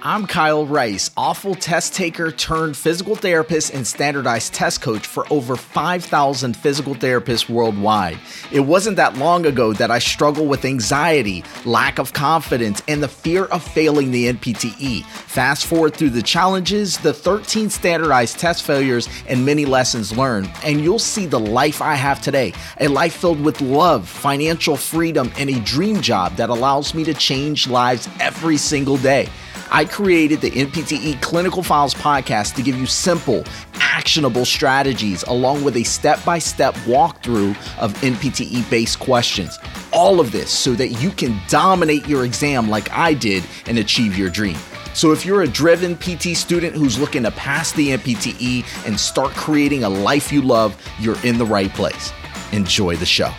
I'm 0.00 0.28
Kyle 0.28 0.64
Rice, 0.64 1.10
awful 1.16 1.56
test 1.56 1.92
taker 1.92 2.30
turned 2.30 2.76
physical 2.76 3.16
therapist 3.16 3.74
and 3.74 3.84
standardized 3.84 4.54
test 4.54 4.80
coach 4.80 5.04
for 5.04 5.26
over 5.28 5.56
5,000 5.56 6.56
physical 6.56 6.94
therapists 6.94 7.48
worldwide. 7.48 8.16
It 8.52 8.60
wasn't 8.60 8.96
that 8.98 9.16
long 9.16 9.44
ago 9.44 9.72
that 9.72 9.90
I 9.90 9.98
struggled 9.98 10.48
with 10.48 10.64
anxiety, 10.64 11.42
lack 11.64 11.98
of 11.98 12.12
confidence, 12.12 12.80
and 12.86 13.02
the 13.02 13.08
fear 13.08 13.46
of 13.46 13.60
failing 13.60 14.12
the 14.12 14.32
NPTE. 14.32 15.04
Fast 15.04 15.66
forward 15.66 15.96
through 15.96 16.10
the 16.10 16.22
challenges, 16.22 16.98
the 16.98 17.12
13 17.12 17.68
standardized 17.68 18.38
test 18.38 18.62
failures, 18.62 19.08
and 19.26 19.44
many 19.44 19.64
lessons 19.64 20.16
learned, 20.16 20.48
and 20.62 20.80
you'll 20.80 21.00
see 21.00 21.26
the 21.26 21.40
life 21.40 21.82
I 21.82 21.94
have 21.94 22.20
today 22.20 22.52
a 22.78 22.86
life 22.86 23.16
filled 23.16 23.40
with 23.40 23.60
love, 23.60 24.08
financial 24.08 24.76
freedom, 24.76 25.32
and 25.36 25.50
a 25.50 25.58
dream 25.60 26.00
job 26.00 26.36
that 26.36 26.50
allows 26.50 26.94
me 26.94 27.02
to 27.02 27.14
change 27.14 27.66
lives 27.66 28.08
every 28.20 28.56
single 28.56 28.96
day. 28.96 29.28
I 29.70 29.84
created 29.84 30.40
the 30.40 30.50
NPTE 30.50 31.20
Clinical 31.20 31.62
Files 31.62 31.94
podcast 31.94 32.54
to 32.54 32.62
give 32.62 32.76
you 32.76 32.86
simple, 32.86 33.44
actionable 33.74 34.44
strategies 34.44 35.22
along 35.24 35.62
with 35.64 35.76
a 35.76 35.84
step 35.84 36.24
by 36.24 36.38
step 36.38 36.74
walkthrough 36.86 37.50
of 37.78 37.92
NPTE 37.94 38.68
based 38.70 38.98
questions. 38.98 39.58
All 39.92 40.20
of 40.20 40.32
this 40.32 40.50
so 40.50 40.72
that 40.74 40.88
you 41.02 41.10
can 41.10 41.38
dominate 41.48 42.06
your 42.06 42.24
exam 42.24 42.70
like 42.70 42.90
I 42.92 43.14
did 43.14 43.44
and 43.66 43.78
achieve 43.78 44.16
your 44.16 44.30
dream. 44.30 44.56
So, 44.94 45.12
if 45.12 45.24
you're 45.24 45.42
a 45.42 45.48
driven 45.48 45.96
PT 45.96 46.36
student 46.36 46.74
who's 46.74 46.98
looking 46.98 47.22
to 47.22 47.30
pass 47.30 47.72
the 47.72 47.90
NPTE 47.90 48.86
and 48.86 48.98
start 48.98 49.30
creating 49.32 49.84
a 49.84 49.88
life 49.88 50.32
you 50.32 50.42
love, 50.42 50.76
you're 50.98 51.22
in 51.24 51.38
the 51.38 51.46
right 51.46 51.72
place. 51.72 52.12
Enjoy 52.52 52.96
the 52.96 53.06
show. 53.06 53.32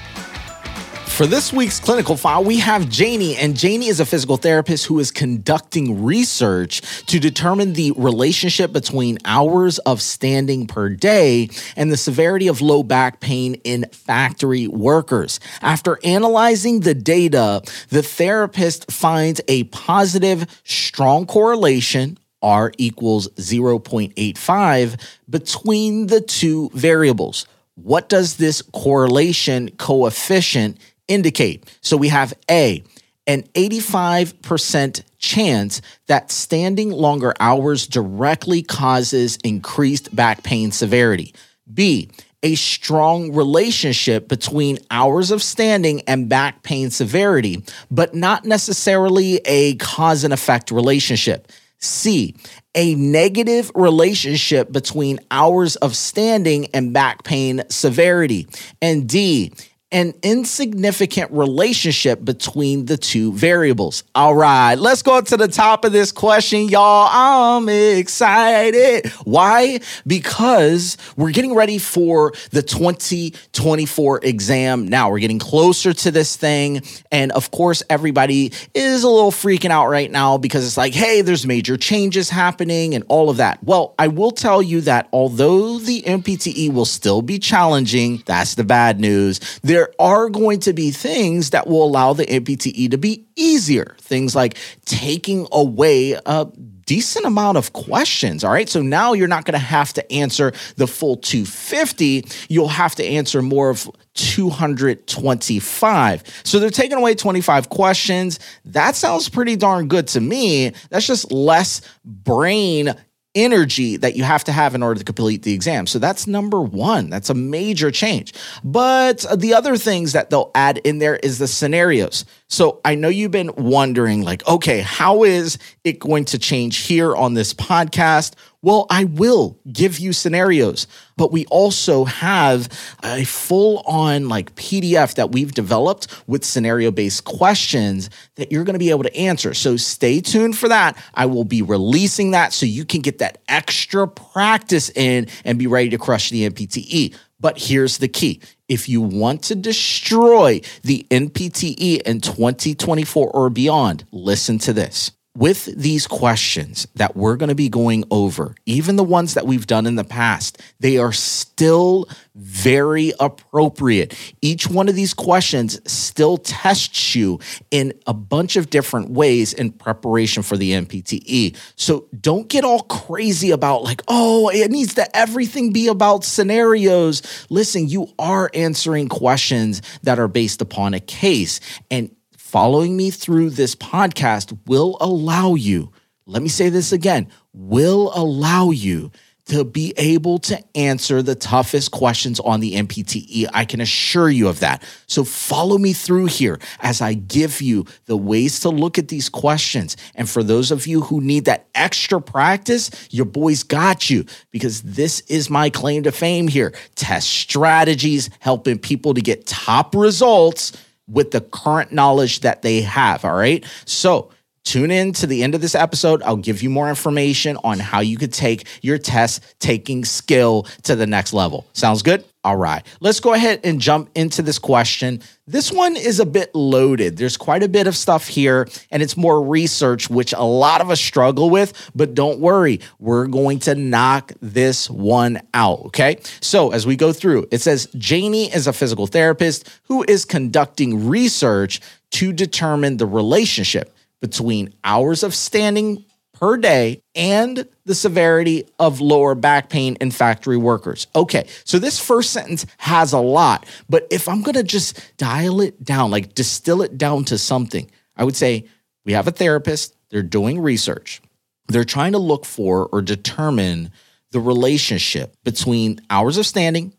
For 1.19 1.27
this 1.27 1.51
week's 1.51 1.81
clinical 1.81 2.15
file, 2.15 2.45
we 2.45 2.59
have 2.59 2.87
Janie, 2.87 3.35
and 3.35 3.53
Janie 3.57 3.89
is 3.89 3.99
a 3.99 4.05
physical 4.05 4.37
therapist 4.37 4.85
who 4.85 4.99
is 4.99 5.11
conducting 5.11 6.01
research 6.01 6.81
to 7.07 7.19
determine 7.19 7.73
the 7.73 7.91
relationship 7.97 8.71
between 8.71 9.17
hours 9.25 9.79
of 9.79 10.01
standing 10.01 10.65
per 10.65 10.87
day 10.87 11.49
and 11.75 11.91
the 11.91 11.97
severity 11.97 12.47
of 12.47 12.61
low 12.61 12.83
back 12.83 13.19
pain 13.19 13.55
in 13.65 13.83
factory 13.91 14.69
workers. 14.69 15.41
After 15.61 15.99
analyzing 16.05 16.79
the 16.79 16.95
data, 16.95 17.63
the 17.89 18.01
therapist 18.01 18.89
finds 18.89 19.41
a 19.49 19.65
positive, 19.65 20.61
strong 20.63 21.25
correlation 21.25 22.17
R 22.41 22.71
equals 22.77 23.27
0.85 23.31 25.01
between 25.29 26.07
the 26.07 26.21
two 26.21 26.69
variables. 26.73 27.45
What 27.75 28.07
does 28.07 28.37
this 28.37 28.61
correlation 28.61 29.71
coefficient 29.71 30.77
indicate? 31.09 31.65
So 31.81 31.97
we 31.97 32.07
have 32.07 32.33
A, 32.49 32.83
an 33.27 33.43
85% 33.53 35.03
chance 35.17 35.81
that 36.07 36.31
standing 36.31 36.91
longer 36.91 37.33
hours 37.39 37.85
directly 37.85 38.63
causes 38.63 39.37
increased 39.43 40.15
back 40.15 40.43
pain 40.43 40.71
severity. 40.71 41.33
B, 41.71 42.09
a 42.41 42.55
strong 42.55 43.33
relationship 43.33 44.27
between 44.27 44.79
hours 44.89 45.29
of 45.29 45.43
standing 45.43 46.01
and 46.07 46.29
back 46.29 46.63
pain 46.63 46.89
severity, 46.89 47.63
but 47.91 48.15
not 48.15 48.45
necessarily 48.45 49.41
a 49.45 49.75
cause 49.75 50.23
and 50.23 50.33
effect 50.33 50.71
relationship. 50.71 51.51
C, 51.79 52.35
a 52.75 52.95
negative 52.95 53.71
relationship 53.75 54.71
between 54.71 55.19
hours 55.31 55.75
of 55.77 55.95
standing 55.95 56.67
and 56.73 56.93
back 56.93 57.23
pain 57.23 57.63
severity. 57.69 58.47
And 58.81 59.07
D, 59.07 59.53
an 59.91 60.13
insignificant 60.21 61.31
relationship 61.31 62.23
between 62.23 62.85
the 62.85 62.95
two 62.95 63.33
variables. 63.33 64.03
All 64.13 64.35
right, 64.35 64.75
let's 64.75 65.01
go 65.01 65.19
to 65.19 65.37
the 65.37 65.47
top 65.47 65.83
of 65.83 65.91
this 65.91 66.11
question, 66.11 66.69
y'all. 66.69 67.09
I'm 67.11 67.67
excited. 67.69 69.07
Why? 69.23 69.79
Because 70.05 70.97
we're 71.17 71.31
getting 71.31 71.55
ready 71.55 71.79
for 71.79 72.33
the 72.51 72.61
2024 72.61 74.19
exam. 74.23 74.87
Now 74.87 75.09
we're 75.09 75.19
getting 75.19 75.39
closer 75.39 75.91
to 75.93 76.11
this 76.11 76.35
thing. 76.35 76.83
And 77.11 77.31
of 77.31 77.49
course, 77.49 77.81
everybody 77.89 78.53
is 78.75 79.03
a 79.03 79.09
little 79.09 79.31
freaking 79.31 79.71
out 79.71 79.87
right 79.87 80.11
now 80.11 80.37
because 80.37 80.65
it's 80.65 80.77
like, 80.77 80.93
hey, 80.93 81.21
there's 81.21 81.47
major 81.47 81.77
changes 81.77 82.29
happening 82.29 82.93
and 82.93 83.03
all 83.07 83.31
of 83.31 83.37
that. 83.37 83.63
Well, 83.63 83.95
I 83.97 84.07
will 84.07 84.31
tell 84.31 84.61
you 84.61 84.81
that 84.81 85.09
although 85.11 85.79
the 85.79 86.03
NPTE 86.03 86.71
will 86.71 86.85
still 86.85 87.23
be 87.23 87.39
challenging, 87.39 88.21
that's 88.27 88.53
the 88.53 88.63
bad 88.63 88.99
news. 88.99 89.39
There 89.63 89.78
there 89.79 89.93
are 89.97 90.29
going 90.29 90.59
to 90.59 90.73
be 90.73 90.91
things 90.91 91.51
that 91.51 91.65
will 91.65 91.85
allow 91.85 92.11
the 92.11 92.25
NPTE 92.25 92.91
to 92.91 92.97
be 92.97 93.25
easier. 93.37 93.95
Things 94.01 94.35
like 94.35 94.57
taking 94.83 95.47
away 95.53 96.19
a 96.25 96.47
decent 96.85 97.25
amount 97.25 97.57
of 97.57 97.71
questions. 97.71 98.43
All 98.43 98.51
right. 98.51 98.67
So 98.67 98.81
now 98.81 99.13
you're 99.13 99.29
not 99.29 99.45
going 99.45 99.53
to 99.53 99.59
have 99.59 99.93
to 99.93 100.11
answer 100.11 100.51
the 100.75 100.85
full 100.85 101.15
250. 101.15 102.25
You'll 102.49 102.67
have 102.67 102.93
to 102.95 103.05
answer 103.05 103.41
more 103.41 103.69
of 103.69 103.89
225. 104.15 106.23
So 106.43 106.59
they're 106.59 106.69
taking 106.69 106.97
away 106.97 107.15
25 107.15 107.69
questions. 107.69 108.37
That 108.65 108.97
sounds 108.97 109.29
pretty 109.29 109.55
darn 109.55 109.87
good 109.87 110.09
to 110.09 110.19
me. 110.19 110.73
That's 110.89 111.07
just 111.07 111.31
less 111.31 111.79
brain 112.03 112.93
energy 113.35 113.95
that 113.97 114.15
you 114.15 114.23
have 114.23 114.43
to 114.43 114.51
have 114.51 114.73
in 114.73 114.81
order 114.81 114.99
to 114.99 115.05
complete 115.05 115.43
the 115.43 115.53
exam. 115.53 115.85
So 115.85 115.99
that's 115.99 116.25
number 116.25 116.61
one. 116.61 117.09
That's 117.09 117.29
a 117.29 117.35
major 117.35 117.91
change. 117.91 118.33
But 118.63 119.25
the 119.35 119.53
other 119.53 119.77
things 119.77 120.13
that 120.13 120.29
they'll 120.29 120.51
add 120.55 120.79
in 120.79 120.97
there 120.97 121.17
is 121.17 121.37
the 121.37 121.47
scenarios. 121.47 122.25
So 122.47 122.81
I 122.83 122.95
know 122.95 123.07
you've 123.07 123.31
been 123.31 123.51
wondering, 123.55 124.23
like, 124.23 124.47
okay, 124.47 124.81
how 124.81 125.23
is 125.23 125.59
it 125.83 125.99
going 125.99 126.25
to 126.25 126.39
change 126.39 126.77
here 126.77 127.15
on 127.15 127.35
this 127.35 127.53
podcast? 127.53 128.33
Well, 128.61 128.87
I 128.89 129.05
will 129.05 129.57
give 129.71 129.99
you 129.99 130.11
scenarios, 130.11 130.85
but 131.15 131.31
we 131.31 131.45
also 131.45 132.03
have 132.03 132.67
a 133.01 133.23
full 133.23 133.81
on 133.85 134.27
like 134.27 134.53
PDF 134.55 135.15
that 135.15 135.31
we've 135.31 135.53
developed 135.53 136.07
with 136.27 136.43
scenario 136.43 136.91
based 136.91 137.23
questions 137.23 138.09
that 138.35 138.51
you're 138.51 138.65
going 138.65 138.73
to 138.73 138.79
be 138.79 138.89
able 138.89 139.03
to 139.03 139.15
answer. 139.15 139.53
So 139.53 139.77
stay 139.77 140.19
tuned 140.19 140.57
for 140.57 140.67
that. 140.67 140.97
I 141.13 141.25
will 141.25 141.45
be 141.45 141.61
releasing 141.61 142.31
that 142.31 142.51
so 142.51 142.65
you 142.65 142.83
can 142.83 142.99
get 142.99 143.19
that 143.19 143.41
extra 143.47 144.05
practice 144.09 144.89
in 144.89 145.27
and 145.45 145.57
be 145.57 145.67
ready 145.67 145.89
to 145.91 145.97
crush 145.97 146.29
the 146.29 146.49
NPTE. 146.49 147.15
But 147.39 147.57
here's 147.57 147.99
the 147.99 148.09
key 148.09 148.41
if 148.67 148.89
you 148.89 148.99
want 148.99 149.41
to 149.43 149.55
destroy 149.55 150.59
the 150.83 151.07
NPTE 151.09 152.01
in 152.01 152.19
2024 152.19 153.31
or 153.31 153.49
beyond, 153.49 154.03
listen 154.11 154.59
to 154.59 154.73
this 154.73 155.11
with 155.35 155.65
these 155.77 156.07
questions 156.07 156.87
that 156.95 157.15
we're 157.15 157.35
going 157.35 157.49
to 157.49 157.55
be 157.55 157.69
going 157.69 158.03
over, 158.09 158.55
even 158.65 158.95
the 158.95 159.03
ones 159.03 159.35
that 159.35 159.45
we've 159.45 159.67
done 159.67 159.85
in 159.85 159.95
the 159.95 160.03
past, 160.03 160.61
they 160.79 160.97
are 160.97 161.13
still 161.13 162.09
very 162.35 163.13
appropriate. 163.19 164.15
Each 164.41 164.67
one 164.67 164.89
of 164.89 164.95
these 164.95 165.13
questions 165.13 165.79
still 165.89 166.37
tests 166.37 167.15
you 167.15 167.39
in 167.69 167.93
a 168.07 168.13
bunch 168.13 168.55
of 168.55 168.69
different 168.69 169.11
ways 169.11 169.53
in 169.53 169.71
preparation 169.71 170.41
for 170.41 170.57
the 170.57 170.71
NPTE. 170.71 171.55
So 171.75 172.07
don't 172.19 172.47
get 172.47 172.65
all 172.65 172.81
crazy 172.81 173.51
about 173.51 173.83
like, 173.83 174.01
oh, 174.07 174.49
it 174.49 174.71
needs 174.71 174.95
to 174.95 175.15
everything 175.15 175.71
be 175.71 175.87
about 175.87 176.23
scenarios. 176.23 177.45
Listen, 177.49 177.87
you 177.87 178.07
are 178.17 178.49
answering 178.53 179.09
questions 179.09 179.81
that 180.03 180.17
are 180.17 180.27
based 180.27 180.61
upon 180.61 180.93
a 180.93 180.99
case. 180.99 181.59
And 181.91 182.15
following 182.49 182.97
me 182.97 183.11
through 183.11 183.51
this 183.51 183.75
podcast 183.75 184.57
will 184.65 184.97
allow 184.99 185.53
you, 185.53 185.91
let 186.25 186.41
me 186.41 186.49
say 186.49 186.69
this 186.69 186.91
again, 186.91 187.27
will 187.53 188.11
allow 188.15 188.71
you 188.71 189.11
to 189.45 189.63
be 189.63 189.93
able 189.97 190.39
to 190.39 190.59
answer 190.75 191.21
the 191.21 191.35
toughest 191.35 191.91
questions 191.91 192.39
on 192.39 192.59
the 192.59 192.73
NPTE. 192.73 193.47
I 193.53 193.65
can 193.65 193.81
assure 193.81 194.29
you 194.29 194.47
of 194.47 194.61
that. 194.61 194.83
So 195.05 195.23
follow 195.23 195.77
me 195.77 195.93
through 195.93 196.25
here 196.25 196.59
as 196.79 197.01
I 197.01 197.13
give 197.13 197.61
you 197.61 197.85
the 198.05 198.17
ways 198.17 198.61
to 198.61 198.69
look 198.69 198.97
at 198.97 199.09
these 199.09 199.29
questions. 199.29 199.95
And 200.15 200.27
for 200.27 200.41
those 200.41 200.71
of 200.71 200.87
you 200.87 201.01
who 201.01 201.21
need 201.21 201.45
that 201.45 201.67
extra 201.75 202.19
practice, 202.19 202.89
your 203.11 203.25
boys 203.25 203.61
got 203.61 204.09
you 204.09 204.25
because 204.49 204.81
this 204.81 205.19
is 205.21 205.51
my 205.51 205.69
claim 205.69 206.01
to 206.03 206.11
fame 206.11 206.47
here. 206.47 206.73
Test 206.95 207.29
strategies, 207.29 208.31
helping 208.39 208.79
people 208.79 209.13
to 209.13 209.21
get 209.21 209.45
top 209.45 209.93
results 209.93 210.73
with 211.09 211.31
the 211.31 211.41
current 211.41 211.91
knowledge 211.91 212.41
that 212.41 212.61
they 212.61 212.81
have. 212.81 213.25
All 213.25 213.35
right. 213.35 213.65
So, 213.85 214.31
tune 214.63 214.91
in 214.91 215.13
to 215.13 215.27
the 215.27 215.43
end 215.43 215.55
of 215.55 215.61
this 215.61 215.75
episode. 215.75 216.21
I'll 216.23 216.37
give 216.37 216.61
you 216.61 216.69
more 216.69 216.89
information 216.89 217.57
on 217.63 217.79
how 217.79 218.01
you 218.01 218.17
could 218.17 218.33
take 218.33 218.67
your 218.81 218.97
test 218.97 219.43
taking 219.59 220.05
skill 220.05 220.63
to 220.83 220.95
the 220.95 221.07
next 221.07 221.33
level. 221.33 221.65
Sounds 221.73 222.01
good? 222.01 222.23
All 222.41 222.55
right, 222.55 222.85
let's 223.01 223.19
go 223.19 223.33
ahead 223.33 223.59
and 223.65 223.81
jump 223.81 224.11
into 224.15 224.41
this 224.41 224.59
question. 224.59 225.21
This 225.45 225.73
one 225.73 225.97
is 225.97 226.21
a 226.21 226.25
bit 226.25 226.55
loaded. 226.55 227.17
There's 227.17 227.35
quite 227.35 227.63
a 227.63 227.67
bit 227.67 227.85
of 227.85 227.97
stuff 227.97 228.29
here, 228.29 228.65
and 228.91 229.03
it's 229.03 229.17
more 229.17 229.45
research, 229.45 230.09
which 230.09 230.31
a 230.31 230.43
lot 230.43 230.79
of 230.79 230.89
us 230.89 231.01
struggle 231.01 231.49
with. 231.49 231.73
But 231.93 232.13
don't 232.13 232.39
worry, 232.39 232.79
we're 232.97 233.27
going 233.27 233.59
to 233.59 233.75
knock 233.75 234.31
this 234.41 234.89
one 234.89 235.41
out. 235.53 235.79
Okay. 235.87 236.19
So, 236.39 236.71
as 236.71 236.87
we 236.87 236.95
go 236.95 237.11
through, 237.11 237.49
it 237.51 237.59
says 237.59 237.89
Janie 237.97 238.49
is 238.53 238.67
a 238.67 238.73
physical 238.73 239.05
therapist 239.05 239.69
who 239.83 240.05
is 240.07 240.23
conducting 240.23 241.09
research 241.09 241.81
to 242.11 242.31
determine 242.31 242.95
the 242.95 243.05
relationship 243.05 243.93
between 244.21 244.73
hours 244.85 245.23
of 245.23 245.35
standing 245.35 246.05
per 246.39 246.57
day 246.57 247.03
and 247.15 247.67
the 247.85 247.95
severity 247.95 248.63
of 248.79 249.01
lower 249.01 249.35
back 249.35 249.69
pain 249.69 249.97
in 249.99 250.09
factory 250.09 250.57
workers. 250.57 251.07
Okay, 251.15 251.47
so 251.65 251.79
this 251.79 251.99
first 251.99 252.31
sentence 252.31 252.65
has 252.77 253.11
a 253.11 253.19
lot, 253.19 253.65
but 253.89 254.07
if 254.09 254.29
I'm 254.29 254.41
gonna 254.41 254.63
just 254.63 255.17
dial 255.17 255.59
it 255.59 255.83
down, 255.83 256.11
like 256.11 256.33
distill 256.35 256.81
it 256.81 256.97
down 256.97 257.25
to 257.25 257.37
something, 257.37 257.91
I 258.15 258.23
would 258.23 258.37
say 258.37 258.65
we 259.05 259.13
have 259.13 259.27
a 259.27 259.31
therapist, 259.31 259.95
they're 260.09 260.23
doing 260.23 260.59
research, 260.59 261.21
they're 261.67 261.83
trying 261.83 262.13
to 262.13 262.19
look 262.19 262.45
for 262.45 262.87
or 262.87 263.01
determine 263.01 263.91
the 264.31 264.39
relationship 264.39 265.35
between 265.43 265.99
hours 266.09 266.37
of 266.37 266.45
standing 266.45 266.93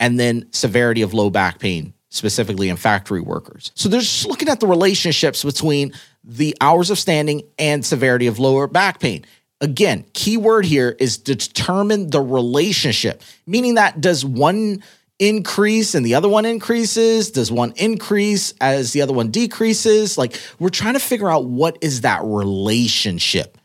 and 0.00 0.20
then 0.20 0.52
severity 0.52 1.00
of 1.02 1.14
low 1.14 1.30
back 1.30 1.58
pain 1.58 1.94
specifically 2.10 2.68
in 2.68 2.76
factory 2.76 3.22
workers. 3.22 3.72
So 3.74 3.88
they're 3.88 4.00
just 4.00 4.26
looking 4.26 4.50
at 4.50 4.60
the 4.60 4.66
relationships 4.66 5.42
between 5.42 5.92
the 6.24 6.56
hours 6.60 6.90
of 6.90 6.98
standing 6.98 7.42
and 7.58 7.84
severity 7.84 8.26
of 8.26 8.38
lower 8.38 8.66
back 8.66 9.00
pain. 9.00 9.24
Again, 9.60 10.04
key 10.12 10.36
word 10.36 10.64
here 10.64 10.96
is 10.98 11.18
determine 11.18 12.10
the 12.10 12.20
relationship, 12.20 13.22
meaning 13.46 13.74
that 13.74 14.00
does 14.00 14.24
one 14.24 14.82
increase 15.18 15.94
and 15.94 16.04
the 16.04 16.16
other 16.16 16.28
one 16.28 16.44
increases? 16.44 17.30
Does 17.30 17.52
one 17.52 17.72
increase 17.76 18.54
as 18.60 18.92
the 18.92 19.02
other 19.02 19.12
one 19.12 19.30
decreases? 19.30 20.18
Like 20.18 20.40
we're 20.58 20.68
trying 20.68 20.94
to 20.94 21.00
figure 21.00 21.30
out 21.30 21.44
what 21.44 21.78
is 21.80 22.00
that 22.00 22.22
relationship. 22.24 23.56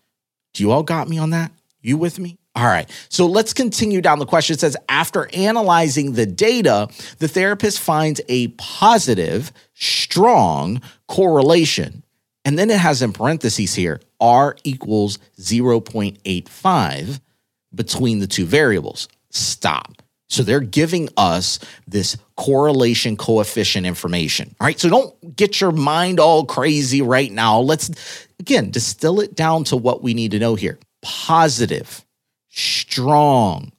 Do 0.54 0.64
you 0.64 0.72
all 0.72 0.84
got 0.84 1.10
me 1.10 1.18
on 1.18 1.32
that? 1.32 1.52
You 1.82 1.98
with 1.98 2.20
me? 2.20 2.38
All 2.56 2.66
right. 2.66 2.90
So 3.10 3.28
let's 3.28 3.54
continue 3.54 4.02
down 4.02 4.20
the 4.20 4.26
question. 4.26 4.56
It 4.56 4.60
says 4.60 4.78
after 4.90 5.30
analyzing 5.34 6.14
the 6.14 6.26
data, 6.26 6.90
the 7.20 7.28
therapist 7.28 7.80
finds 7.80 8.22
a 8.30 8.48
positive, 8.50 9.52
strong 9.74 10.82
correlation. 11.08 12.04
And 12.48 12.58
then 12.58 12.70
it 12.70 12.80
has 12.80 13.02
in 13.02 13.12
parentheses 13.12 13.76
here 13.76 14.00
R 14.22 14.56
equals 14.64 15.20
0.85 15.38 17.20
between 17.76 18.20
the 18.20 18.28
two 18.28 18.46
variables. 18.46 19.10
Stop. 19.32 20.02
So 20.30 20.44
they're 20.44 20.62
giving 20.62 21.10
us 21.18 21.60
this 21.90 22.16
correlation 22.38 23.18
coefficient 23.18 23.86
information. 23.86 24.56
All 24.62 24.66
right. 24.66 24.80
So 24.80 24.90
don't 24.90 25.36
get 25.36 25.60
your 25.60 25.74
mind 25.74 26.22
all 26.22 26.46
crazy 26.46 27.02
right 27.02 27.30
now. 27.30 27.60
Let's, 27.60 28.26
again, 28.40 28.72
distill 28.72 29.20
it 29.20 29.36
down 29.36 29.66
to 29.66 29.76
what 29.76 30.02
we 30.02 30.14
need 30.14 30.32
to 30.32 30.40
know 30.40 30.56
here. 30.56 30.80
Positive 31.02 32.06
strong 32.50 33.74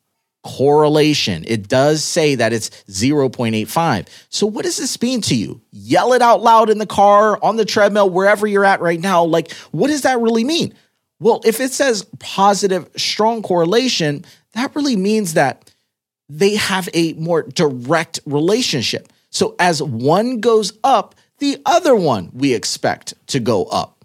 correlation. 0.48 1.44
It 1.46 1.68
does 1.68 2.02
say 2.02 2.34
that 2.36 2.52
it's 2.54 2.70
0.85. 2.88 4.08
So, 4.30 4.46
what 4.46 4.64
does 4.64 4.78
this 4.78 5.00
mean 5.02 5.20
to 5.22 5.34
you? 5.34 5.60
Yell 5.70 6.14
it 6.14 6.22
out 6.22 6.42
loud 6.42 6.70
in 6.70 6.78
the 6.78 6.86
car, 6.86 7.38
on 7.42 7.56
the 7.56 7.66
treadmill, 7.66 8.08
wherever 8.08 8.46
you're 8.46 8.64
at 8.64 8.80
right 8.80 9.00
now. 9.00 9.24
Like, 9.24 9.52
what 9.72 9.88
does 9.88 10.02
that 10.02 10.20
really 10.20 10.44
mean? 10.44 10.74
Well, 11.20 11.42
if 11.44 11.60
it 11.60 11.72
says 11.72 12.06
positive, 12.18 12.88
strong 12.96 13.42
correlation, 13.42 14.24
that 14.54 14.74
really 14.74 14.96
means 14.96 15.34
that 15.34 15.74
they 16.28 16.56
have 16.56 16.88
a 16.94 17.12
more 17.14 17.42
direct 17.42 18.20
relationship. 18.24 19.12
So, 19.30 19.54
as 19.58 19.82
one 19.82 20.40
goes 20.40 20.72
up, 20.82 21.14
the 21.38 21.58
other 21.66 21.94
one 21.94 22.30
we 22.32 22.54
expect 22.54 23.14
to 23.28 23.38
go 23.38 23.64
up. 23.66 23.98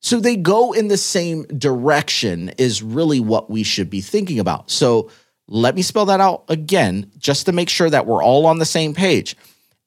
So 0.00 0.20
they 0.20 0.36
go 0.36 0.72
in 0.72 0.86
the 0.86 0.96
same 0.96 1.44
direction, 1.46 2.50
is 2.58 2.80
really 2.80 3.18
what 3.18 3.50
we 3.50 3.64
should 3.64 3.90
be 3.90 4.00
thinking 4.00 4.38
about. 4.38 4.70
So 4.70 5.10
let 5.48 5.74
me 5.74 5.82
spell 5.82 6.06
that 6.06 6.20
out 6.20 6.44
again, 6.48 7.10
just 7.18 7.46
to 7.46 7.52
make 7.52 7.68
sure 7.68 7.88
that 7.88 8.06
we're 8.06 8.22
all 8.22 8.46
on 8.46 8.58
the 8.58 8.64
same 8.64 8.94
page. 8.94 9.36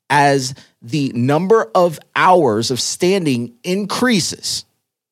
As 0.10 0.56
the 0.82 1.12
number 1.14 1.70
of 1.76 2.00
hours 2.16 2.72
of 2.72 2.80
standing 2.80 3.54
increases, 3.64 4.66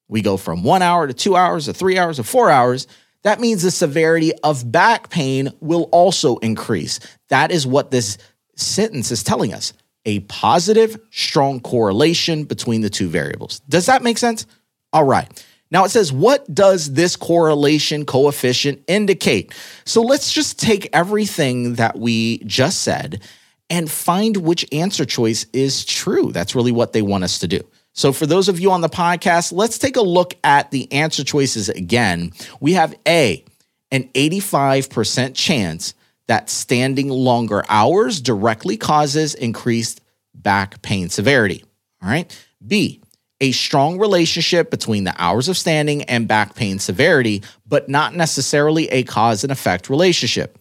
we 0.08 0.22
go 0.22 0.38
from 0.38 0.64
one 0.64 0.82
hour 0.82 1.06
to 1.06 1.14
two 1.14 1.36
hours 1.36 1.66
to 1.66 1.74
three 1.74 1.98
hours 1.98 2.16
to 2.16 2.24
four 2.24 2.50
hours. 2.50 2.88
That 3.24 3.40
means 3.40 3.62
the 3.62 3.72
severity 3.72 4.32
of 4.44 4.72
back 4.72 5.10
pain 5.10 5.52
will 5.60 5.84
also 5.92 6.38
increase. 6.38 7.00
That 7.28 7.52
is 7.52 7.68
what 7.68 7.92
this 7.92 8.18
sentence 8.56 9.12
is 9.12 9.24
telling 9.24 9.54
us 9.54 9.74
a 10.06 10.22
positive, 10.22 10.98
strong 11.12 11.60
correlation 11.60 12.46
between 12.46 12.82
the 12.82 12.90
two 12.90 13.10
variables. 13.10 13.60
Does 13.68 13.88
that 13.88 14.02
make 14.02 14.18
sense? 14.18 14.48
All 14.94 15.04
right. 15.04 15.46
Now 15.70 15.84
it 15.84 15.90
says, 15.90 16.12
what 16.12 16.54
does 16.54 16.94
this 16.94 17.16
correlation 17.16 18.06
coefficient 18.06 18.84
indicate? 18.88 19.54
So 19.86 20.02
let's 20.02 20.32
just 20.32 20.60
take 20.60 20.90
everything 20.94 21.76
that 21.76 21.98
we 21.98 22.40
just 22.40 22.82
said 22.82 23.22
and 23.70 23.92
find 23.92 24.38
which 24.38 24.66
answer 24.72 25.06
choice 25.06 25.46
is 25.52 25.84
true. 25.84 26.32
That's 26.32 26.56
really 26.56 26.72
what 26.72 26.94
they 26.94 27.02
want 27.02 27.26
us 27.26 27.40
to 27.40 27.48
do. 27.48 27.62
So 27.94 28.14
for 28.14 28.26
those 28.26 28.48
of 28.48 28.60
you 28.60 28.72
on 28.72 28.82
the 28.82 28.90
podcast, 28.90 29.52
let's 29.52 29.78
take 29.78 29.98
a 29.98 30.02
look 30.02 30.36
at 30.44 30.72
the 30.72 30.92
answer 30.94 31.24
choices 31.24 31.68
again. 31.68 32.32
We 32.60 32.74
have 32.74 32.96
A, 33.08 33.44
an 33.92 34.10
85% 34.14 35.36
chance 35.36 35.94
that 36.28 36.50
standing 36.50 37.10
longer 37.10 37.64
hours 37.68 38.22
directly 38.22 38.78
causes 38.78 39.34
increased 39.34 40.02
back 40.36 40.82
pain 40.82 41.10
severity. 41.10 41.66
All 42.02 42.10
right. 42.10 42.46
B, 42.66 43.02
a 43.40 43.52
strong 43.52 44.00
relationship 44.00 44.72
between 44.72 45.04
the 45.04 45.14
hours 45.18 45.48
of 45.48 45.58
standing 45.58 46.04
and 46.04 46.28
back 46.28 46.56
pain 46.56 46.80
severity, 46.80 47.44
but 47.66 47.88
not 47.88 48.16
necessarily 48.16 48.88
a 48.90 49.04
cause 49.04 49.44
and 49.44 49.52
effect 49.52 49.90
relationship. 49.90 50.58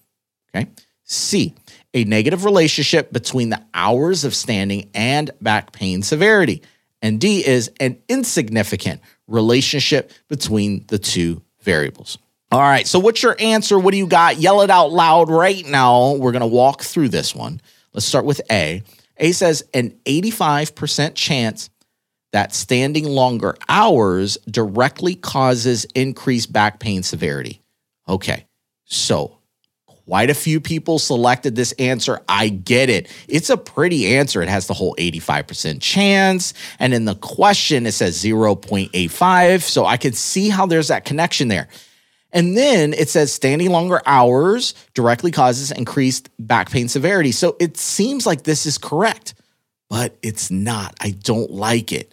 Okay. 0.55 0.69
C, 1.05 1.55
a 1.95 2.05
negative 2.05 2.45
relationship 2.45 3.13
between 3.13 3.49
the 3.49 3.63
hours 3.73 4.25
of 4.25 4.35
standing 4.35 4.91
and 4.95 5.31
back 5.41 5.73
pain 5.73 6.03
severity. 6.03 6.63
And 7.01 7.21
D 7.21 7.47
is 7.47 7.71
an 7.81 7.99
insignificant 8.09 9.01
relationship 9.27 10.13
between 10.29 10.85
the 10.89 10.99
two 10.99 11.43
variables. 11.61 12.19
All 12.53 12.61
right. 12.61 12.87
So, 12.87 12.99
what's 12.99 13.23
your 13.23 13.37
answer? 13.39 13.79
What 13.79 13.93
do 13.93 13.99
you 13.99 14.07
got? 14.07 14.39
Yell 14.39 14.63
it 14.63 14.71
out 14.71 14.93
loud 14.93 15.31
right 15.31 15.67
now. 15.67 16.15
We're 16.15 16.33
going 16.33 16.41
to 16.41 16.47
walk 16.47 16.83
through 16.83 17.09
this 17.09 17.35
one. 17.35 17.61
Let's 17.93 18.07
start 18.07 18.25
with 18.25 18.41
A. 18.51 18.83
A 19.19 19.33
says 19.33 19.65
an 19.75 19.99
85% 20.05 21.15
chance 21.15 21.71
that 22.37 22.55
standing 22.55 23.07
longer 23.07 23.57
hours 23.67 24.37
directly 24.51 25.15
causes 25.15 25.87
increased 25.95 26.53
back 26.53 26.79
pain 26.79 27.03
severity. 27.03 27.63
Okay, 28.07 28.45
so 28.85 29.39
quite 29.87 30.29
a 30.29 30.35
few 30.35 30.61
people 30.61 30.99
selected 30.99 31.57
this 31.57 31.73
answer. 31.79 32.21
I 32.29 32.51
get 32.51 32.91
it. 32.91 33.11
It's 33.27 33.49
a 33.49 33.57
pretty 33.57 34.17
answer. 34.17 34.43
It 34.43 34.51
has 34.51 34.67
the 34.67 34.75
whole 34.75 34.95
85% 34.97 35.81
chance. 35.81 36.53
And 36.79 36.93
in 36.93 37.07
the 37.07 37.15
question, 37.15 37.87
it 37.87 37.93
says 37.93 38.23
0.85. 38.23 39.63
So 39.63 39.87
I 39.87 39.97
can 39.97 40.13
see 40.13 40.51
how 40.51 40.67
there's 40.67 40.89
that 40.89 41.07
connection 41.07 41.49
there. 41.49 41.69
And 42.33 42.55
then 42.55 42.93
it 42.93 43.09
says 43.09 43.33
standing 43.33 43.71
longer 43.71 44.03
hours 44.05 44.75
directly 44.93 45.31
causes 45.31 45.71
increased 45.71 46.29
back 46.39 46.71
pain 46.71 46.89
severity. 46.89 47.33
So 47.33 47.57
it 47.59 47.79
seems 47.79 48.27
like 48.27 48.43
this 48.43 48.67
is 48.67 48.77
correct, 48.77 49.33
but 49.89 50.19
it's 50.21 50.51
not. 50.51 50.95
I 51.01 51.13
don't 51.13 51.51
like 51.51 51.93
it. 51.93 52.13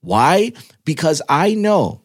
Why? 0.00 0.52
Because 0.84 1.22
I 1.28 1.54
know 1.54 2.02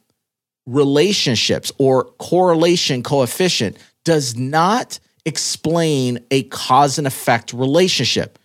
relationships 0.65 1.71
or 1.77 2.05
correlation 2.05 3.03
coefficient 3.03 3.77
does 4.03 4.35
not 4.35 4.99
explain 5.25 6.19
a 6.31 6.43
cause 6.43 6.97
and 6.97 7.07
effect 7.07 7.53
relationship. 7.53 8.39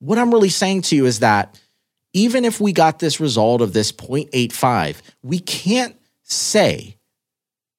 What 0.00 0.18
I'm 0.18 0.32
really 0.32 0.48
saying 0.48 0.82
to 0.82 0.96
you 0.96 1.06
is 1.06 1.20
that 1.20 1.60
even 2.12 2.44
if 2.44 2.60
we 2.60 2.72
got 2.72 2.98
this 2.98 3.20
result 3.20 3.60
of 3.60 3.72
this 3.72 3.92
0.85, 3.92 4.96
we 5.22 5.38
can't 5.40 5.96
say 6.22 6.96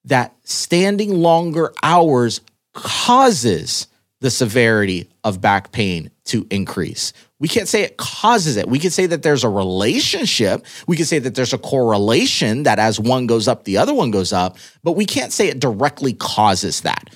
that 0.06 0.36
standing 0.44 1.22
longer 1.22 1.74
hours 1.82 2.42
causes 2.74 3.88
the 4.22 4.30
severity 4.30 5.10
of 5.26 5.42
back 5.42 5.72
pain 5.72 6.12
to 6.24 6.48
increase. 6.50 7.12
We 7.40 7.48
can't 7.48 7.68
say 7.68 7.82
it 7.82 7.98
causes 7.98 8.56
it. 8.56 8.70
We 8.70 8.80
can 8.80 8.92
say 8.92 9.08
that 9.08 9.24
there's 9.24 9.44
a 9.44 9.50
relationship. 9.50 10.66
We 10.88 10.96
can 10.96 11.06
say 11.06 11.20
that 11.20 11.36
there's 11.36 11.52
a 11.52 11.58
correlation 11.58 12.64
that 12.64 12.80
as 12.80 13.00
one 13.00 13.28
goes 13.28 13.48
up, 13.48 13.66
the 13.66 13.78
other 13.78 13.94
one 13.94 14.12
goes 14.12 14.32
up, 14.32 14.58
but 14.84 14.94
we 14.94 15.06
can't 15.06 15.34
say 15.34 15.50
it 15.50 15.60
directly 15.60 16.14
causes 16.14 16.82
that. 16.82 17.10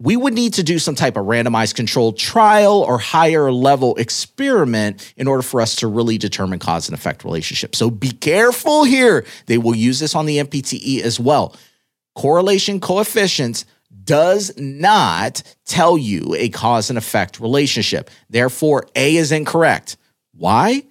We 0.00 0.16
would 0.16 0.34
need 0.34 0.54
to 0.54 0.64
do 0.64 0.80
some 0.80 0.96
type 0.96 1.16
of 1.16 1.26
randomized 1.26 1.76
controlled 1.76 2.18
trial 2.18 2.82
or 2.82 2.98
higher 2.98 3.52
level 3.52 3.94
experiment 3.94 5.14
in 5.16 5.28
order 5.28 5.42
for 5.42 5.60
us 5.60 5.76
to 5.76 5.86
really 5.86 6.18
determine 6.18 6.58
cause 6.58 6.88
and 6.88 6.98
effect 6.98 7.24
relationship. 7.24 7.76
So 7.76 7.88
be 7.88 8.10
careful 8.10 8.82
here. 8.82 9.24
They 9.46 9.58
will 9.58 9.76
use 9.76 10.00
this 10.00 10.16
on 10.16 10.26
the 10.26 10.38
NPTE 10.38 11.00
as 11.02 11.20
well. 11.20 11.54
Correlation 12.16 12.80
coefficients 12.80 13.64
does 14.04 14.52
not 14.56 15.42
tell 15.64 15.96
you 15.96 16.34
a 16.38 16.48
cause 16.48 16.90
and 16.90 16.98
effect 16.98 17.40
relationship. 17.40 18.10
Therefore, 18.30 18.86
A 18.96 19.16
is 19.16 19.32
incorrect. 19.32 19.96
Why? 20.34 20.84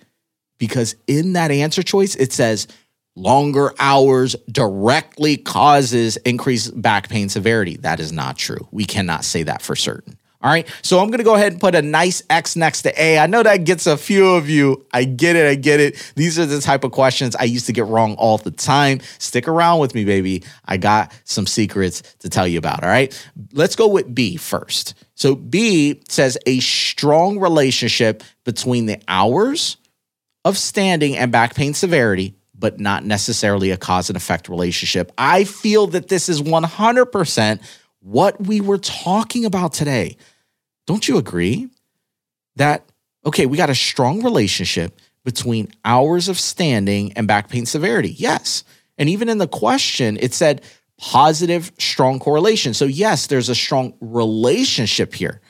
Because 0.58 0.96
in 1.08 1.34
that 1.34 1.52
answer 1.52 1.84
choice, 1.84 2.16
it 2.16 2.32
says 2.32 2.68
longer 3.16 3.74
hours 3.80 4.36
directly 4.52 5.38
causes 5.38 6.18
increased 6.18 6.80
back 6.80 7.10
pain 7.10 7.30
severity. 7.30 7.78
That 7.78 8.00
is 8.00 8.12
not 8.12 8.38
true. 8.38 8.68
We 8.72 8.86
cannot 8.86 9.26
say 9.26 9.44
that 9.44 9.62
for 9.62 9.76
certain. 9.76 10.18
All 10.44 10.50
right. 10.50 10.68
So 10.82 11.00
I'm 11.00 11.08
going 11.08 11.20
to 11.20 11.24
go 11.24 11.36
ahead 11.36 11.52
and 11.52 11.62
put 11.62 11.76
a 11.76 11.82
nice 11.82 12.24
X 12.30 12.56
next 12.56 12.82
to 12.84 13.02
A. 13.02 13.20
I 13.20 13.28
know 13.28 13.44
that 13.44 13.64
gets 13.64 13.86
a 13.86 13.96
few 13.96 14.30
of 14.30 14.50
you. 14.50 14.86
I 14.92 15.04
get 15.04 15.36
it. 15.36 15.48
I 15.48 15.56
get 15.56 15.80
it. 15.80 16.14
These 16.16 16.40
are 16.40 16.46
the 16.46 16.60
type 16.60 16.84
of 16.84 16.92
questions 16.92 17.36
I 17.36 17.44
used 17.44 17.68
to 17.68 17.74
get 17.74 17.86
wrong 17.86 18.16
all 18.16 18.38
the 18.38 18.52
time. 18.52 19.02
Stick 19.20 19.48
around 19.48 19.80
with 19.80 19.94
me, 19.94 20.04
baby. 20.04 20.44
I 20.66 20.78
got 20.78 21.14
some 21.26 21.46
secrets 21.46 22.02
to 22.20 22.30
tell 22.30 22.48
you 22.48 22.58
about. 22.58 22.84
All 22.84 22.90
right. 22.90 23.14
Let's 23.54 23.76
go 23.76 23.88
with 23.88 24.14
B 24.14 24.38
first. 24.38 24.96
So 25.14 25.36
B 25.36 26.02
says 26.10 26.38
a 26.48 26.60
strong 26.60 27.40
relationship 27.40 28.24
between 28.44 28.88
the 28.88 29.00
hours 29.08 29.78
of 30.44 30.58
standing 30.58 31.16
and 31.16 31.32
back 31.32 31.54
pain 31.54 31.76
severity 31.76 32.36
but 32.62 32.80
not 32.80 33.04
necessarily 33.04 33.72
a 33.72 33.78
cause 33.78 34.10
and 34.10 34.16
effect 34.16 34.48
relationship. 34.48 35.12
I 35.18 35.44
feel 35.44 35.88
that 35.88 36.08
this 36.08 36.30
is 36.30 36.42
100% 36.44 37.60
what 38.02 38.40
we 38.46 38.62
were 38.62 38.78
talking 38.78 39.46
about 39.46 39.74
today. 39.74 40.18
Don't 40.88 41.08
you 41.08 41.18
agree? 41.18 41.70
That, 42.58 42.84
okay, 43.26 43.46
we 43.46 43.58
got 43.58 43.70
a 43.70 43.76
strong 43.76 44.24
relationship 44.24 45.00
between 45.24 45.72
hours 45.86 46.28
of 46.28 46.40
standing 46.40 47.14
and 47.14 47.28
back 47.28 47.50
pain 47.50 47.66
severity. 47.66 48.10
Yes. 48.10 48.64
And 48.98 49.08
even 49.08 49.30
in 49.30 49.38
the 49.38 49.48
question, 49.48 50.18
it 50.20 50.34
said 50.34 50.62
positive, 50.98 51.72
strong 51.78 52.20
correlation. 52.20 52.74
So, 52.74 52.86
yes, 52.86 53.28
there's 53.28 53.50
a 53.50 53.56
strong 53.56 53.94
relationship 54.02 55.14
here, 55.14 55.42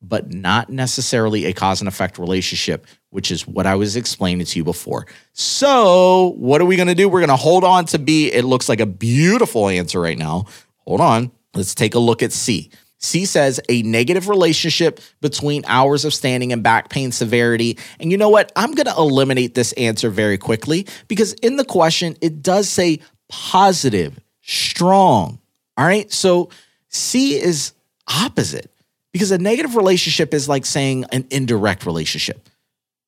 but 0.00 0.32
not 0.32 0.70
necessarily 0.70 1.44
a 1.46 1.52
cause 1.52 1.80
and 1.80 1.88
effect 1.88 2.18
relationship, 2.18 2.86
which 3.10 3.30
is 3.30 3.46
what 3.46 3.66
I 3.66 3.74
was 3.74 3.96
explaining 3.96 4.46
to 4.46 4.58
you 4.58 4.64
before. 4.64 5.06
So, 5.32 6.34
what 6.38 6.60
are 6.60 6.64
we 6.64 6.76
going 6.76 6.88
to 6.88 6.94
do? 6.94 7.08
We're 7.08 7.20
going 7.20 7.28
to 7.28 7.36
hold 7.36 7.64
on 7.64 7.84
to 7.86 7.98
B. 7.98 8.32
It 8.32 8.44
looks 8.44 8.68
like 8.68 8.80
a 8.80 8.86
beautiful 8.86 9.68
answer 9.68 10.00
right 10.00 10.18
now. 10.18 10.46
Hold 10.78 11.00
on. 11.00 11.30
Let's 11.56 11.74
take 11.74 11.94
a 11.94 11.98
look 11.98 12.22
at 12.22 12.32
C. 12.32 12.70
C 12.98 13.24
says 13.24 13.60
a 13.68 13.82
negative 13.82 14.28
relationship 14.28 15.00
between 15.20 15.64
hours 15.66 16.04
of 16.04 16.14
standing 16.14 16.52
and 16.52 16.62
back 16.62 16.88
pain 16.88 17.12
severity. 17.12 17.78
And 18.00 18.10
you 18.10 18.16
know 18.16 18.30
what? 18.30 18.52
I'm 18.56 18.72
going 18.72 18.86
to 18.86 18.94
eliminate 18.96 19.54
this 19.54 19.72
answer 19.74 20.10
very 20.10 20.38
quickly 20.38 20.86
because 21.08 21.34
in 21.34 21.56
the 21.56 21.64
question, 21.64 22.16
it 22.20 22.42
does 22.42 22.68
say 22.68 23.00
positive, 23.28 24.18
strong. 24.42 25.38
All 25.76 25.86
right. 25.86 26.10
So 26.10 26.50
C 26.88 27.34
is 27.34 27.72
opposite 28.08 28.70
because 29.12 29.30
a 29.30 29.38
negative 29.38 29.76
relationship 29.76 30.32
is 30.32 30.48
like 30.48 30.64
saying 30.64 31.04
an 31.12 31.26
indirect 31.30 31.84
relationship, 31.86 32.48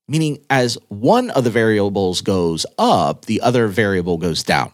meaning 0.07 0.38
as 0.50 0.76
one 0.88 1.31
of 1.31 1.45
the 1.45 1.50
variables 1.50 2.21
goes 2.21 2.67
up, 2.78 3.25
the 3.25 3.40
other 3.40 3.69
variable 3.69 4.19
goes 4.19 4.43
down. 4.43 4.73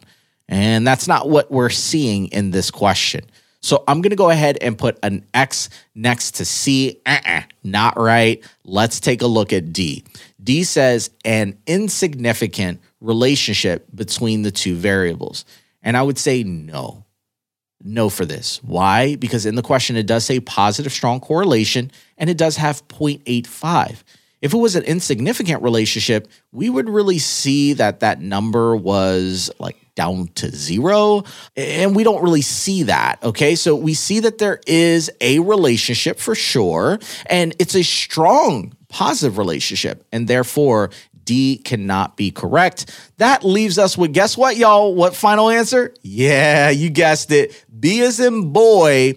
And 0.49 0.87
that's 0.87 1.09
not 1.09 1.29
what 1.29 1.51
we're 1.51 1.71
seeing 1.71 2.27
in 2.27 2.51
this 2.51 2.71
question. 2.71 3.25
So 3.65 3.83
I'm 3.89 4.03
going 4.03 4.11
to 4.11 4.17
go 4.17 4.29
ahead 4.29 4.59
and 4.61 4.77
put 4.77 4.99
an 5.03 5.25
X 5.33 5.71
next 5.95 6.33
to 6.33 6.45
C. 6.45 7.01
Uh-uh, 7.07 7.45
not 7.63 7.99
right. 7.99 8.45
Let's 8.63 9.01
take 9.01 9.23
a 9.23 9.27
look 9.27 9.55
at 9.55 9.73
D. 9.73 10.05
D 10.43 10.65
says 10.65 11.09
an 11.25 11.57
insignificant 11.67 12.83
relationship 13.01 13.87
between 13.95 14.43
the 14.43 14.51
two 14.51 14.75
variables. 14.75 15.47
And 15.83 15.97
I 15.97 16.03
would 16.03 16.19
say 16.19 16.43
no. 16.43 17.07
No 17.83 18.11
for 18.11 18.27
this. 18.27 18.63
Why? 18.63 19.17
Because 19.17 19.47
in 19.47 19.55
the 19.55 19.63
question, 19.63 19.97
it 19.97 20.07
does 20.07 20.27
say 20.27 20.41
positive 20.41 20.93
strong 20.93 21.19
correlation 21.19 21.91
and 22.19 22.29
it 22.29 22.37
does 22.37 22.59
have 22.59 22.87
0.85. 22.89 24.03
If 24.43 24.53
it 24.53 24.59
was 24.59 24.77
an 24.77 24.85
insignificant 24.85 25.63
relationship, 25.63 26.29
we 26.53 26.69
would 26.69 26.91
really 26.91 27.19
see 27.19 27.73
that 27.73 28.01
that 28.01 28.21
number 28.21 28.77
was 28.77 29.51
like 29.59 29.84
down 29.95 30.29
to 30.35 30.51
zero. 30.51 31.25
And 31.57 31.95
we 31.95 32.05
don't 32.05 32.23
really 32.23 32.43
see 32.43 32.85
that. 32.85 33.23
Okay. 33.23 33.55
So 33.55 33.75
we 33.77 33.95
see 33.95 34.21
that 34.21 34.39
there 34.39 34.61
is 34.67 35.11
a 35.21 35.39
relationship 35.41 36.19
for 36.19 36.35
sure, 36.35 36.99
and 37.27 37.55
it's 37.59 37.75
a 37.75 37.85
strong 37.85 38.75
positive 38.89 39.39
relationship. 39.39 40.07
And 40.13 40.29
therefore, 40.29 40.91
D 41.25 41.59
cannot 41.59 42.17
be 42.17 42.31
correct. 42.31 42.91
That 43.17 43.45
leaves 43.45 43.79
us 43.79 43.97
with 43.97 44.13
guess 44.13 44.37
what, 44.37 44.57
y'all? 44.57 44.95
What 44.95 45.17
final 45.17 45.49
answer? 45.49 45.95
Yeah, 46.03 46.71
you 46.71 46.91
guessed 46.91 47.31
it. 47.31 47.65
B 47.81 48.01
is 48.01 48.21
in 48.21 48.53
boy. 48.53 49.15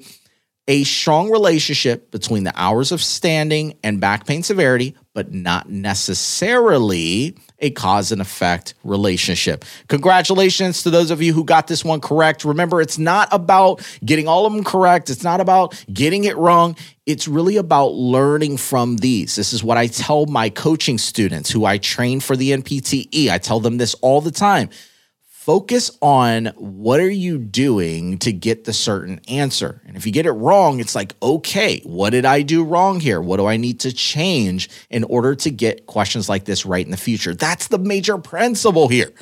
A 0.69 0.83
strong 0.83 1.31
relationship 1.31 2.11
between 2.11 2.43
the 2.43 2.51
hours 2.55 2.91
of 2.91 3.01
standing 3.01 3.77
and 3.83 4.01
back 4.01 4.25
pain 4.27 4.43
severity, 4.43 4.95
but 5.13 5.33
not 5.33 5.69
necessarily 5.69 7.37
a 7.59 7.71
cause 7.71 8.11
and 8.11 8.21
effect 8.21 8.73
relationship. 8.83 9.63
Congratulations 9.87 10.83
to 10.83 10.89
those 10.89 11.09
of 11.09 11.21
you 11.21 11.33
who 11.33 11.43
got 11.43 11.67
this 11.67 11.85
one 11.85 12.01
correct. 12.01 12.43
Remember, 12.43 12.81
it's 12.81 12.97
not 12.97 13.29
about 13.31 13.81
getting 14.03 14.27
all 14.27 14.45
of 14.45 14.53
them 14.53 14.63
correct, 14.63 15.09
it's 15.09 15.23
not 15.23 15.39
about 15.39 15.81
getting 15.91 16.25
it 16.25 16.35
wrong. 16.37 16.75
It's 17.05 17.27
really 17.27 17.55
about 17.55 17.93
learning 17.93 18.57
from 18.57 18.97
these. 18.97 19.37
This 19.37 19.53
is 19.53 19.63
what 19.63 19.77
I 19.77 19.87
tell 19.87 20.25
my 20.25 20.49
coaching 20.49 20.97
students 20.97 21.49
who 21.49 21.63
I 21.63 21.77
train 21.77 22.19
for 22.19 22.35
the 22.35 22.51
NPTE. 22.51 23.29
I 23.29 23.37
tell 23.37 23.61
them 23.61 23.77
this 23.77 23.93
all 24.01 24.19
the 24.19 24.31
time 24.31 24.69
focus 25.47 25.97
on 26.01 26.47
what 26.57 26.99
are 26.99 27.09
you 27.09 27.37
doing 27.37 28.17
to 28.17 28.33
get 28.33 28.65
the 28.65 28.73
certain 28.73 29.21
answer. 29.29 29.81
And 29.87 29.95
if 29.95 30.05
you 30.05 30.11
get 30.11 30.25
it 30.25 30.33
wrong 30.33 30.81
it's 30.81 30.93
like 30.93 31.15
okay 31.23 31.79
what 31.85 32.09
did 32.09 32.25
i 32.25 32.41
do 32.41 32.65
wrong 32.65 32.99
here? 32.99 33.21
What 33.21 33.37
do 33.37 33.45
i 33.45 33.55
need 33.55 33.79
to 33.79 33.93
change 33.93 34.69
in 34.89 35.05
order 35.05 35.35
to 35.35 35.49
get 35.49 35.85
questions 35.85 36.27
like 36.27 36.43
this 36.43 36.65
right 36.65 36.83
in 36.83 36.91
the 36.91 36.97
future? 36.97 37.33
That's 37.33 37.69
the 37.69 37.77
major 37.77 38.17
principle 38.17 38.89
here. 38.89 39.13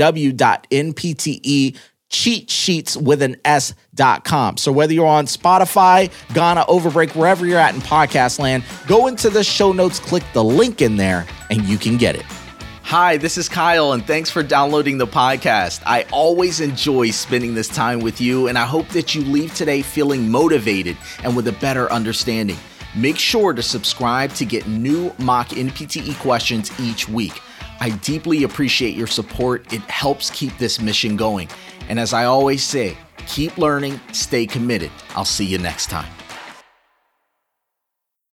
with 3.04 3.22
an 3.22 3.36
s.com. 3.46 4.58
So 4.58 4.72
whether 4.72 4.94
you're 4.94 5.06
on 5.06 5.28
Spotify, 5.28 6.12
Ghana, 6.34 6.66
Overbreak, 6.66 7.16
wherever 7.16 7.46
you're 7.46 7.60
at 7.60 7.76
in 7.76 7.82
podcast 7.82 8.40
land, 8.40 8.64
go 8.88 9.06
into 9.06 9.30
the 9.30 9.44
show 9.44 9.72
notes, 9.72 10.00
click 10.00 10.24
the 10.34 10.44
link 10.44 10.82
in 10.82 10.98
there, 10.98 11.28
and 11.52 11.62
you 11.66 11.78
can 11.78 11.98
get 11.98 12.16
it. 12.16 12.26
Hi, 12.98 13.18
this 13.18 13.38
is 13.38 13.50
Kyle, 13.50 13.92
and 13.92 14.08
thanks 14.08 14.30
for 14.30 14.42
downloading 14.42 14.98
the 14.98 15.06
podcast. 15.06 15.82
I 15.86 16.06
always 16.14 16.62
enjoy 16.62 17.10
spending 17.10 17.54
this 17.54 17.68
time 17.68 18.00
with 18.00 18.22
you, 18.22 18.48
and 18.48 18.58
I 18.58 18.66
hope 18.66 18.88
that 18.92 19.14
you 19.14 19.22
leave 19.22 19.54
today 19.54 19.82
feeling 19.82 20.32
motivated 20.32 20.96
and 21.22 21.36
with 21.36 21.50
a 21.50 21.52
better 21.52 21.92
understanding. 21.92 22.56
Make 22.96 23.18
sure 23.18 23.52
to 23.52 23.62
subscribe 23.62 24.32
to 24.36 24.46
get 24.46 24.66
new 24.70 25.14
mock 25.20 25.50
NPTE 25.50 26.18
questions 26.22 26.72
each 26.80 27.10
week. 27.10 27.42
I 27.82 27.90
deeply 27.90 28.44
appreciate 28.44 28.96
your 28.96 29.08
support. 29.08 29.74
It 29.74 29.82
helps 29.82 30.30
keep 30.30 30.58
this 30.58 30.80
mission 30.80 31.18
going. 31.18 31.50
And 31.90 32.00
as 32.00 32.14
I 32.14 32.24
always 32.24 32.64
say, 32.64 32.98
keep 33.28 33.58
learning, 33.58 34.00
stay 34.14 34.48
committed. 34.48 34.92
I'll 35.18 35.26
see 35.26 35.44
you 35.44 35.58
next 35.58 35.90
time. 35.90 36.10